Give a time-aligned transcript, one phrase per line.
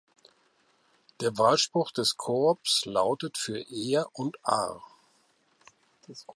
[1.19, 4.81] Der Wahlspruch des Corps lautet "Für Ehr’ und Ar!